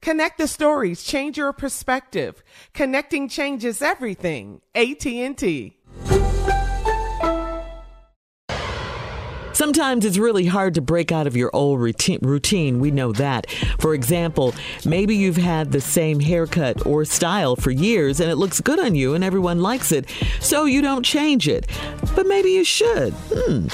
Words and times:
Connect 0.00 0.38
the 0.38 0.48
stories, 0.48 1.02
change 1.02 1.36
your 1.36 1.52
perspective. 1.52 2.42
Connecting 2.72 3.28
changes 3.28 3.82
everything. 3.82 4.60
AT&T. 4.74 5.76
Sometimes 9.58 10.04
it's 10.04 10.18
really 10.18 10.46
hard 10.46 10.74
to 10.74 10.80
break 10.80 11.10
out 11.10 11.26
of 11.26 11.36
your 11.36 11.50
old 11.52 11.80
routine. 11.80 12.78
We 12.78 12.92
know 12.92 13.10
that. 13.14 13.50
For 13.80 13.92
example, 13.92 14.54
maybe 14.84 15.16
you've 15.16 15.36
had 15.36 15.72
the 15.72 15.80
same 15.80 16.20
haircut 16.20 16.86
or 16.86 17.04
style 17.04 17.56
for 17.56 17.72
years 17.72 18.20
and 18.20 18.30
it 18.30 18.36
looks 18.36 18.60
good 18.60 18.78
on 18.78 18.94
you 18.94 19.14
and 19.14 19.24
everyone 19.24 19.60
likes 19.60 19.90
it, 19.90 20.08
so 20.38 20.64
you 20.64 20.80
don't 20.80 21.02
change 21.02 21.48
it. 21.48 21.66
But 22.14 22.28
maybe 22.28 22.52
you 22.52 22.62
should. 22.62 23.12
Hmm. 23.32 23.66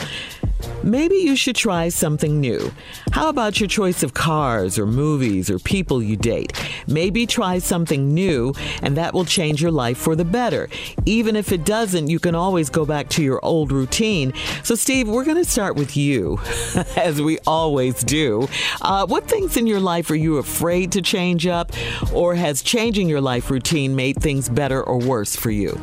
Maybe 0.85 1.17
you 1.17 1.35
should 1.35 1.57
try 1.57 1.89
something 1.89 2.43
new. 2.43 2.71
How 3.13 3.31
about 3.31 3.59
your 3.59 3.69
choice 3.71 4.03
of 4.03 4.13
cars 4.13 4.79
or 4.79 4.85
movies 4.85 5.49
or 5.49 5.59
people 5.59 6.03
you 6.03 6.15
date? 6.15 6.53
Maybe 6.87 7.25
try 7.25 7.59
something 7.59 8.13
new 8.13 8.53
and 8.83 8.95
that 8.99 9.15
will 9.15 9.25
change 9.25 9.63
your 9.63 9.71
life 9.71 9.97
for 9.97 10.15
the 10.15 10.27
better. 10.27 10.69
Even 11.07 11.37
if 11.37 11.53
it 11.53 11.65
doesn't, 11.65 12.11
you 12.11 12.19
can 12.19 12.35
always 12.35 12.69
go 12.69 12.85
back 12.85 13.09
to 13.11 13.23
your 13.23 13.43
old 13.43 13.73
routine. 13.73 14.35
So, 14.63 14.75
Steve, 14.75 15.09
we're 15.09 15.25
going 15.25 15.43
to 15.43 15.51
start 15.51 15.75
with 15.75 15.97
you, 15.97 16.39
as 16.97 17.23
we 17.23 17.39
always 17.47 18.05
do. 18.05 18.47
Uh, 18.83 19.07
what 19.07 19.27
things 19.27 19.57
in 19.57 19.67
your 19.67 19.81
life 19.81 20.11
are 20.11 20.17
you 20.17 20.37
afraid 20.37 20.93
to 20.93 21.01
change 21.01 21.47
up, 21.47 21.73
or 22.13 22.35
has 22.35 22.61
changing 22.61 23.09
your 23.09 23.23
life 23.23 23.51
routine 23.51 23.97
made 23.97 24.21
things 24.21 24.51
better 24.51 24.83
or 24.83 24.99
worse 24.99 25.35
for 25.35 25.51
you? 25.51 25.81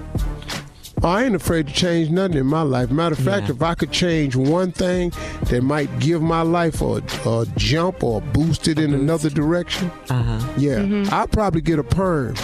I 1.04 1.24
ain't 1.24 1.36
afraid 1.36 1.68
to 1.68 1.74
change 1.74 2.10
nothing 2.12 2.38
in 2.38 2.46
my 2.46 2.62
life. 2.62 2.92
Matter 2.92 3.14
of 3.14 3.20
fact, 3.20 3.48
Yeah. 3.48 3.56
if 3.56 3.62
I 3.62 3.74
could 3.74 3.92
change 3.92 4.36
one 4.36 4.72
thing 4.72 5.12
that 5.46 5.64
might 5.64 6.00
give 6.00 6.22
my 6.22 6.42
life 6.44 6.82
a, 6.82 7.02
a 7.26 7.46
jump 7.58 8.04
or 8.04 8.22
boost 8.22 8.68
it 8.68 8.78
in 8.78 8.94
another 8.94 9.30
direction, 9.30 9.92
Uh-huh. 10.10 10.40
yeah, 10.58 11.06
I'll 11.12 11.28
probably 11.28 11.62
get 11.62 11.80
a 11.80 11.84
perm. 11.84 12.36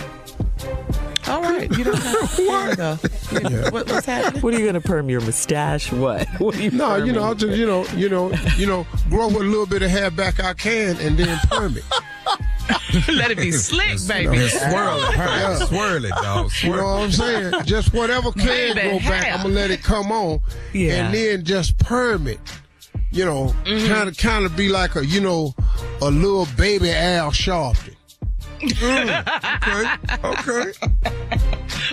All 1.28 1.42
right. 1.42 1.70
You 1.78 1.84
don't 1.84 1.98
have 1.98 2.40
Yeah. 3.52 3.70
what, 3.70 3.88
what's 3.92 4.06
happening? 4.06 4.42
What 4.42 4.54
are 4.54 4.58
you 4.58 4.64
going 4.64 4.82
to 4.82 4.88
perm 4.88 5.10
your 5.10 5.20
mustache? 5.22 5.92
What? 5.92 6.26
What 6.40 6.56
are 6.56 6.62
you 6.62 6.72
No, 6.72 6.96
you 6.96 7.12
know, 7.12 7.22
I'll 7.24 7.36
just 7.36 7.58
you 7.58 7.66
know, 7.66 7.86
you 7.98 8.08
know, 8.10 8.32
you 8.58 8.66
know, 8.66 8.88
grow 9.10 9.28
a 9.28 9.30
little 9.30 9.66
bit 9.66 9.82
of 9.82 9.92
hair 9.92 10.10
back 10.10 10.40
I 10.42 10.54
can, 10.54 10.96
and 11.02 11.18
then 11.18 11.38
perm 11.50 11.76
it. 11.78 11.84
Let 13.14 13.32
it 13.32 13.38
be 13.38 13.52
slick, 13.52 13.98
baby. 14.08 14.38
Just 14.38 14.58
swirl 14.70 14.98
it, 15.04 15.16
Yeah. 15.18 15.56
swirl 15.66 16.06
it, 16.06 16.10
dog. 16.22 16.52
You 16.62 16.70
know 16.76 16.84
what 16.84 17.04
I'm 17.04 17.12
saying? 17.12 17.54
Just 17.66 17.94
whatever 17.94 18.32
can 18.32 18.46
Baby 18.46 18.82
go 18.82 19.00
back, 19.00 19.24
hair. 19.26 19.34
I'm 19.36 19.42
gonna 19.44 19.54
let 19.54 19.72
it 19.72 19.84
come 19.84 20.12
on, 20.12 20.40
Yeah. 20.74 21.06
and 21.06 21.14
then 21.14 21.44
just 21.46 21.78
perm 21.78 22.28
it. 22.28 22.40
You 23.12 23.26
know, 23.26 23.56
Mm-hmm. 23.66 23.88
kind 23.94 24.10
of, 24.10 24.18
kind 24.18 24.46
of 24.46 24.56
be 24.56 24.70
like 24.70 24.96
a, 24.96 25.06
you 25.06 25.22
know, 25.22 25.54
a 26.02 26.10
little 26.12 26.48
baby 26.58 26.92
Al 26.92 27.32
Sharpton. 27.32 27.94
okay, 28.64 29.86
okay. 30.24 30.72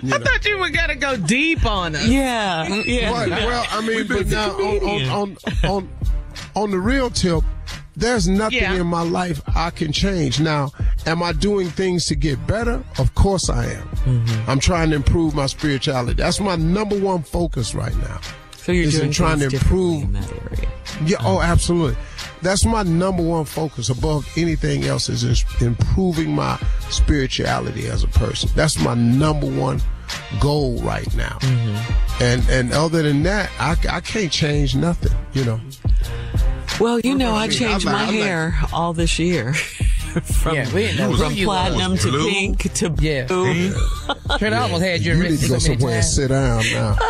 I 0.07 0.19
thought 0.19 0.45
you 0.45 0.59
were 0.59 0.71
gonna 0.71 0.97
go 0.97 1.17
deep 1.17 1.65
on 1.67 1.95
us. 1.95 2.07
Yeah, 2.07 2.67
yeah. 2.85 3.11
Right, 3.13 3.29
well, 3.31 3.67
I 3.71 3.81
mean, 3.87 4.07
but 4.07 4.27
now 4.27 4.51
on, 4.53 4.83
on, 5.09 5.09
on, 5.11 5.37
on, 5.71 5.89
on 6.57 6.71
the 6.71 6.79
real 6.79 7.11
tip, 7.11 7.43
there's 7.97 8.29
nothing 8.29 8.59
Yeah. 8.59 8.75
in 8.75 8.87
my 8.87 9.03
life 9.03 9.41
I 9.55 9.71
can 9.71 9.93
change. 9.93 10.41
Now, 10.41 10.73
am 11.07 11.23
I 11.23 11.33
doing 11.33 11.69
things 11.69 12.07
to 12.07 12.15
get 12.15 12.47
better? 12.47 12.83
Of 12.99 13.15
course 13.15 13.49
I 13.49 13.67
am. 13.67 13.89
Mm-hmm. 13.89 14.51
I'm 14.51 14.61
trying 14.61 14.91
to 14.91 14.97
improve 14.97 15.35
my 15.35 15.47
spirituality. 15.47 16.15
That's 16.15 16.41
my 16.41 16.57
number 16.57 16.99
one 16.99 17.23
focus 17.23 17.75
right 17.75 17.97
now. 17.99 18.21
So 18.57 18.73
you're 18.73 18.91
doing 18.91 19.11
trying 19.11 19.41
to 19.41 19.47
improve 19.47 20.05
in 20.05 20.13
that 20.15 20.33
area. 20.33 20.71
Yeah, 21.05 21.19
oh, 21.21 21.43
absolutely. 21.43 21.99
That's 22.41 22.65
my 22.65 22.83
number 22.83 23.23
one 23.23 23.45
focus 23.45 23.91
above 23.91 24.27
anything 24.39 24.85
else 24.85 25.11
is 25.11 25.45
improving 25.61 26.35
my 26.35 26.59
spirituality 26.89 27.89
as 27.89 28.05
a 28.05 28.09
person. 28.09 28.49
That's 28.55 28.79
my 28.81 28.95
number 28.95 29.47
one 29.47 29.83
goal 30.41 30.79
right 30.79 31.15
now. 31.15 31.39
Mm-hmm. 31.41 32.23
And 32.23 32.49
and 32.49 32.73
other 32.73 33.03
than 33.03 33.23
that, 33.25 33.51
I, 33.59 33.77
I 33.91 34.01
can't 34.01 34.33
change 34.33 34.75
nothing, 34.75 35.13
you 35.35 35.45
know. 35.45 35.61
Well, 36.81 37.01
you 37.01 37.15
know, 37.15 37.35
I 37.35 37.45
I 37.45 37.49
changed 37.49 37.85
my 37.85 38.05
hair 38.05 38.59
all 38.73 38.93
this 38.95 39.19
year. 39.19 39.55
from 40.43 40.55
Yeah, 40.55 40.73
we 40.75 40.83
didn't 40.83 40.99
know 40.99 41.11
who 41.11 41.17
from 41.17 41.35
was. 41.35 41.45
platinum 41.45 41.97
to 41.99 42.09
Blue? 42.09 42.31
pink 42.31 42.73
to 42.75 42.95
Yeah. 42.99 43.25
blue. 43.27 43.75
Trent 44.39 44.55
almost 44.55 44.83
had 44.83 45.01
you 45.01 45.15
You 45.15 45.23
need 45.31 45.39
to 45.41 45.49
go 45.49 45.59
so 45.59 45.73
somewhere 45.73 45.97
and 45.97 46.05
sit 46.05 46.29
down 46.29 46.63
now. 46.73 46.97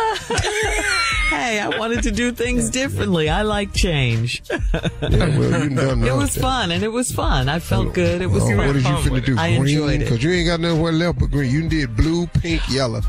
Hey, 1.29 1.59
I 1.59 1.77
wanted 1.79 2.03
to 2.03 2.11
do 2.11 2.31
things 2.31 2.69
differently. 2.69 3.29
I 3.29 3.41
like 3.41 3.73
change. 3.73 4.43
Yeah, 4.51 5.37
well, 5.37 5.63
you 5.63 5.75
done 5.75 6.03
It 6.03 6.07
now. 6.07 6.17
was 6.17 6.35
fun, 6.35 6.71
and 6.71 6.83
it 6.83 6.91
was 6.91 7.11
fun. 7.11 7.49
I 7.49 7.59
felt 7.59 7.93
good. 7.93 8.21
It 8.21 8.27
was 8.27 8.43
Well, 8.43 8.55
great. 8.55 8.67
what 8.67 8.73
did 8.73 8.83
you 8.83 8.89
finna 8.95 9.25
do? 9.25 9.37
I 9.37 9.57
green? 9.57 9.61
enjoyed 9.77 9.95
it. 10.01 10.05
Because 10.05 10.23
you 10.23 10.31
ain't 10.31 10.47
got 10.47 10.59
nowhere 10.59 10.91
left 10.91 11.19
but 11.19 11.31
green. 11.31 11.51
You 11.51 11.67
did 11.69 11.95
blue, 11.95 12.27
pink, 12.27 12.61
yellow. 12.69 13.01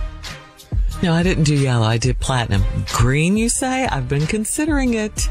No, 1.03 1.13
I 1.13 1.23
didn't 1.23 1.45
do 1.45 1.55
yellow. 1.55 1.87
I 1.87 1.99
did 1.99 2.19
platinum. 2.21 2.63
Green, 2.95 3.37
you 3.37 3.49
say? 3.49 3.87
I've 3.87 4.09
been 4.09 4.27
considering 4.27 4.95
it. 4.95 5.29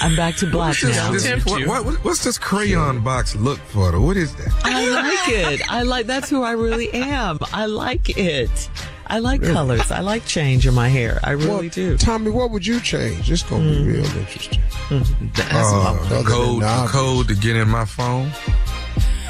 I'm 0.00 0.16
back 0.16 0.34
to 0.36 0.46
black 0.50 0.70
What's 0.70 0.82
this- 0.82 0.96
now. 0.96 1.12
this- 1.12 1.44
what- 1.66 1.84
what- 1.86 2.04
what's 2.04 2.24
this 2.24 2.36
crayon 2.36 3.00
box 3.00 3.36
look 3.36 3.58
for? 3.58 3.92
though? 3.92 4.00
What 4.00 4.16
is 4.16 4.34
that? 4.36 4.52
I 4.64 4.86
like 4.88 5.28
it. 5.28 5.72
I 5.72 5.82
like 5.82 6.06
that's 6.06 6.28
who 6.28 6.42
I 6.42 6.52
really 6.52 6.92
am. 6.92 7.38
I 7.52 7.66
like 7.66 8.18
it. 8.18 8.68
I 9.06 9.20
like 9.20 9.42
colors. 9.42 9.90
I 9.90 10.00
like 10.00 10.26
change 10.26 10.66
in 10.66 10.74
my 10.74 10.88
hair. 10.88 11.18
I 11.24 11.30
really 11.30 11.48
Well, 11.48 11.68
do. 11.70 11.96
Tommy, 11.96 12.30
what 12.30 12.50
would 12.50 12.66
you 12.66 12.78
change? 12.80 13.30
It's 13.30 13.42
gonna 13.42 13.64
be 13.70 13.82
real 13.84 14.04
mm. 14.04 14.16
interesting. 14.18 14.60
Mm-hmm. 14.90 15.26
Uh, 15.26 16.08
the 16.08 16.16
Other 16.18 16.28
code, 16.28 16.62
the 16.62 16.66
the 16.82 16.88
code 16.88 17.28
to 17.28 17.34
get 17.34 17.56
in 17.56 17.68
my 17.68 17.84
phone. 17.86 18.30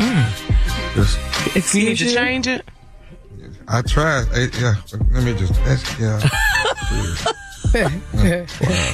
Hmm. 0.00 0.94
Just, 0.94 1.19
You 1.19 1.53
need 1.53 1.56
Excuse 1.56 1.99
to 2.00 2.14
change 2.14 2.47
it. 2.49 2.68
I 3.69 3.82
tried. 3.82 4.26
eh, 4.35 4.49
yeah, 4.61 4.75
let 5.12 5.23
me 5.25 5.35
just. 5.35 5.53
That's, 5.65 5.99
yeah. 7.75 8.47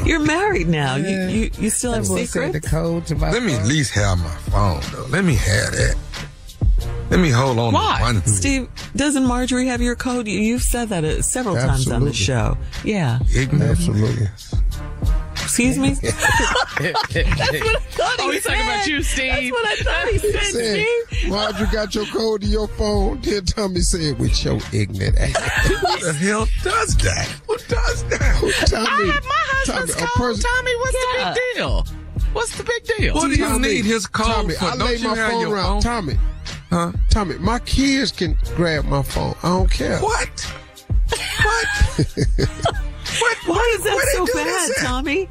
You're 0.04 0.18
married 0.20 0.66
now. 0.68 0.96
You, 0.96 1.26
you, 1.28 1.50
you 1.58 1.70
still 1.70 1.92
have 1.92 2.02
That 2.04 2.08
boy 2.08 2.24
secrets? 2.24 2.52
the 2.52 2.60
code 2.68 3.06
to 3.06 3.14
my 3.14 3.30
Let 3.30 3.42
me 3.44 3.54
at 3.54 3.66
least 3.66 3.92
have 3.94 4.18
my 4.18 4.34
phone, 4.50 4.80
though. 4.92 5.06
Let 5.10 5.24
me 5.24 5.34
have 5.36 5.72
that. 5.72 5.96
Let 7.10 7.20
me 7.20 7.30
hold 7.30 7.58
on 7.58 7.72
Why? 7.72 7.96
to 7.98 8.02
one. 8.02 8.26
Steve, 8.26 8.68
doesn't 8.96 9.24
Marjorie 9.26 9.66
have 9.68 9.80
your 9.80 9.94
code? 9.94 10.26
You- 10.26 10.40
You've 10.40 10.62
said 10.62 10.88
that 10.88 11.04
uh, 11.04 11.22
several 11.22 11.54
times 11.54 11.88
on 11.90 12.04
the 12.04 12.12
show. 12.12 12.56
Yeah. 12.82 13.20
Ignorant. 13.34 13.70
Absolutely. 13.70 14.26
Excuse 15.44 15.78
me? 15.78 15.90
That's 16.02 16.12
what 16.12 16.24
I 16.78 16.92
thought 17.90 18.20
he 18.20 18.26
oh, 18.26 18.30
he's 18.32 18.42
talking 18.44 18.60
about 18.62 18.86
you, 18.86 19.02
Steve. 19.02 19.32
That's 19.32 19.50
what 19.52 19.66
I 19.66 19.76
thought 19.82 20.08
he 20.12 20.18
said, 20.32 20.42
Said, 20.42 20.86
Steve. 21.12 21.30
Marjorie 21.30 21.66
got 21.72 21.94
your 21.94 22.06
code 22.06 22.40
to 22.42 22.46
your 22.46 22.66
phone. 22.68 23.20
Then 23.20 23.44
Tommy 23.44 23.80
said, 23.80 24.18
with 24.18 24.44
your 24.44 24.58
ignorant 24.72 25.18
ass. 25.18 25.36
Who 25.68 25.76
the 26.06 26.12
hell 26.14 26.48
does 26.62 26.96
that? 26.98 27.28
Who 27.46 27.56
does 27.68 28.04
that? 28.08 28.66
Tommy, 28.68 28.86
I 29.10 29.12
have 29.12 29.24
my 29.24 29.30
husband's 29.36 29.94
Tommy, 29.94 30.06
code. 30.06 30.16
person- 30.16 30.50
Tommy, 30.56 30.76
what's 30.76 30.96
Yeah. 30.96 31.28
the 31.28 31.34
big 31.34 31.54
deal? 31.56 31.86
What's 32.32 32.56
the 32.56 32.64
big 32.64 32.84
deal? 32.98 33.14
What 33.14 33.28
do 33.28 33.34
you 33.36 33.44
Tommy, 33.46 33.68
need 33.68 33.84
his 33.84 34.06
code 34.06 34.26
Tommy, 34.26 34.54
for? 34.54 34.64
I 34.64 34.76
Don't 34.76 34.86
lay 34.88 34.96
you 34.96 35.08
my 35.08 35.14
have 35.16 35.30
phone 35.32 35.40
your 35.40 35.54
around. 35.54 35.82
phone? 35.82 35.82
Tommy, 35.82 36.18
Huh? 36.70 36.92
Tommy, 37.10 37.36
my 37.38 37.58
kids 37.60 38.10
can 38.10 38.36
grab 38.56 38.84
my 38.86 39.02
phone. 39.02 39.34
I 39.42 39.48
don't 39.48 39.70
care. 39.70 40.00
What? 40.00 40.52
What? 41.44 42.06
What? 43.20 43.38
Why 43.46 43.72
is 43.78 43.84
that 43.84 44.08
so 44.14 44.26
bad, 44.26 44.46
this? 44.46 44.82
Tommy? 44.84 45.28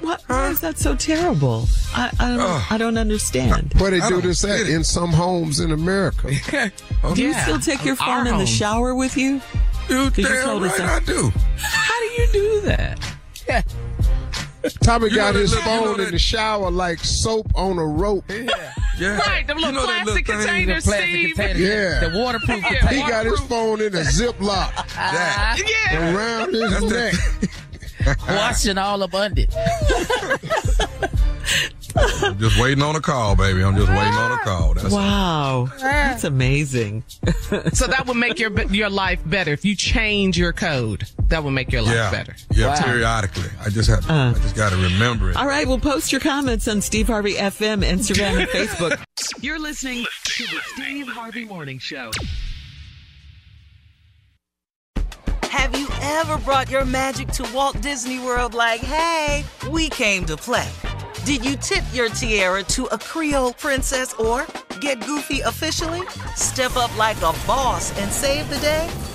What, 0.00 0.22
why 0.28 0.48
is 0.50 0.60
that 0.60 0.78
so 0.78 0.94
terrible? 0.94 1.66
I, 1.94 2.10
I, 2.20 2.28
don't, 2.28 2.40
Ugh. 2.40 2.62
I 2.70 2.78
don't 2.78 2.98
understand. 2.98 3.72
Where 3.78 3.90
they 3.90 4.00
I 4.00 4.08
do 4.08 4.14
don't 4.16 4.24
this 4.24 4.44
at 4.44 4.68
in 4.68 4.84
some 4.84 5.12
homes 5.12 5.58
in 5.60 5.72
America. 5.72 6.28
Okay. 6.48 6.70
Oh, 7.02 7.14
do 7.14 7.22
you 7.22 7.30
Yeah. 7.30 7.42
still 7.44 7.58
take 7.60 7.84
your 7.84 7.96
Our 8.00 8.06
phone 8.06 8.26
in 8.26 8.32
the 8.32 8.38
home. 8.38 8.46
shower 8.46 8.94
with 8.94 9.16
you? 9.16 9.40
You 9.88 10.04
you 10.04 10.10
damn 10.10 10.44
told 10.44 10.62
right 10.62 10.76
that. 10.78 11.02
I 11.02 11.04
do. 11.04 11.32
How 11.58 11.98
do 12.00 12.06
you 12.22 12.28
do 12.32 12.60
that? 12.62 13.00
Tommy 14.82 15.08
You 15.10 15.16
got 15.16 15.34
his 15.34 15.52
that- 15.52 15.64
you 15.64 15.64
know 15.80 15.94
phone 15.94 16.00
in 16.06 16.10
the 16.12 16.18
shower 16.18 16.70
like 16.70 16.98
soap 17.00 17.46
on 17.54 17.78
a 17.78 17.86
rope. 17.86 18.24
Yeah. 18.28 18.74
Right, 19.00 19.44
the 19.46 19.54
little 19.54 19.70
You 19.70 19.76
know 19.76 19.84
plastic 19.84 20.26
thing- 20.26 20.36
containers, 20.38 20.84
The 20.84 20.90
plastic 20.90 21.08
Steve. 21.10 21.36
container, 21.36 21.58
Yeah. 21.60 22.08
the 22.08 22.18
waterproof 22.18 22.62
Yeah. 22.62 22.78
container. 22.80 23.04
He 23.04 23.10
got 23.10 23.26
his 23.26 23.40
phone 23.40 23.80
in 23.80 23.94
a 23.94 24.00
ziplock 24.00 24.74
That. 24.94 25.58
Yeah. 25.92 26.14
around 26.14 26.54
his 26.54 26.82
neck. 26.82 27.14
washing 28.28 28.78
all 28.78 29.02
up 29.02 29.14
under 29.14 29.42
it. 29.42 29.54
I'm 31.96 32.38
just 32.38 32.60
waiting 32.60 32.82
on 32.82 32.94
a 32.96 33.00
call, 33.00 33.34
baby. 33.34 33.62
I'm 33.64 33.74
just 33.76 33.88
waiting 33.88 34.14
on 34.14 34.32
a 34.32 34.38
call. 34.44 34.74
That's 34.74 34.94
Wow. 34.94 35.68
That's 35.80 36.24
amazing. 36.24 37.02
So 37.72 37.86
that 37.86 38.04
would 38.06 38.16
make 38.16 38.38
your 38.38 38.52
your 38.66 38.90
life 38.90 39.20
better 39.26 39.52
if 39.52 39.64
you 39.64 39.74
change 39.74 40.38
your 40.38 40.52
code. 40.52 41.06
That 41.28 41.44
would 41.44 41.50
make 41.50 41.70
your 41.72 41.82
life 41.82 41.94
yeah. 41.94 42.10
better. 42.10 42.34
Yeah, 42.52 42.68
Wow. 42.68 42.82
periodically. 42.82 43.50
I 43.64 43.68
just 43.68 43.90
have 43.90 44.06
to, 44.06 44.12
uh. 44.12 44.30
I 44.30 44.34
just 44.34 44.56
got 44.56 44.70
to 44.70 44.76
remember 44.76 45.30
it. 45.30 45.36
All 45.36 45.46
right, 45.46 45.66
well, 45.66 45.78
post 45.78 46.10
your 46.10 46.22
comments 46.22 46.66
on 46.68 46.80
Steve 46.80 47.06
Harvey 47.08 47.34
FM, 47.34 47.84
Instagram, 47.84 48.38
and 48.40 48.48
Facebook. 48.48 48.98
You're 49.42 49.58
listening 49.58 50.06
to 50.24 50.42
the 50.44 50.60
Steve 50.74 51.08
Harvey 51.08 51.44
Morning 51.44 51.78
Show. 51.78 52.10
Have 55.50 55.78
you 55.78 55.88
ever 56.00 56.38
brought 56.38 56.70
your 56.70 56.84
magic 56.84 57.28
to 57.32 57.42
Walt 57.54 57.80
Disney 57.80 58.18
World 58.20 58.54
like, 58.54 58.80
hey, 58.80 59.44
we 59.70 59.88
came 59.88 60.24
to 60.26 60.36
play? 60.36 60.68
Did 61.24 61.44
you 61.44 61.56
tip 61.56 61.84
your 61.92 62.08
tiara 62.08 62.62
to 62.64 62.86
a 62.86 62.98
Creole 62.98 63.52
princess 63.52 64.14
or 64.14 64.46
get 64.80 65.04
goofy 65.04 65.40
officially? 65.40 66.06
Step 66.36 66.76
up 66.76 66.96
like 66.96 67.18
a 67.18 67.34
boss 67.46 67.96
and 67.98 68.10
save 68.10 68.48
the 68.48 68.58
day? 68.58 68.88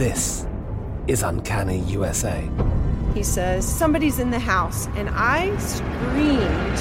This 0.00 0.46
is 1.08 1.22
Uncanny 1.22 1.80
USA. 1.80 2.48
He 3.12 3.22
says, 3.22 3.68
Somebody's 3.68 4.18
in 4.18 4.30
the 4.30 4.38
house, 4.38 4.86
and 4.96 5.10
I 5.12 5.54
screamed. 5.58 6.78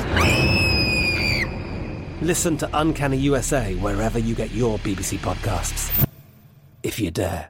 Listen 2.21 2.55
to 2.55 2.69
Uncanny 2.71 3.17
USA 3.17 3.75
wherever 3.75 4.17
you 4.17 4.35
get 4.35 4.51
your 4.51 4.79
BBC 4.79 5.17
podcasts, 5.17 6.07
if 6.81 6.97
you 6.97 7.11
dare. 7.11 7.49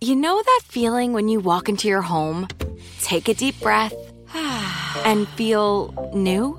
You 0.00 0.16
know 0.16 0.42
that 0.42 0.60
feeling 0.64 1.12
when 1.12 1.28
you 1.28 1.38
walk 1.38 1.68
into 1.68 1.86
your 1.86 2.02
home, 2.02 2.48
take 3.00 3.28
a 3.28 3.34
deep 3.34 3.60
breath, 3.60 3.94
and 4.34 5.28
feel 5.28 6.10
new? 6.12 6.58